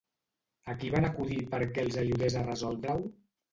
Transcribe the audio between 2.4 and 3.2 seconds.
a resoldre-ho?